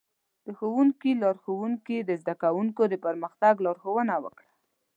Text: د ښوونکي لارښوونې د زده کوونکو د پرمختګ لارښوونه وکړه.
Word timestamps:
د 0.45 0.47
ښوونکي 0.57 1.11
لارښوونې 1.21 1.97
د 2.03 2.11
زده 2.21 2.35
کوونکو 2.43 2.81
د 2.87 2.93
پرمختګ 3.05 3.53
لارښوونه 3.65 4.15
وکړه. 4.23 4.51